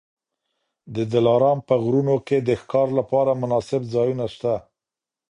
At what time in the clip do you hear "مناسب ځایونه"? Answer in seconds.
3.41-4.25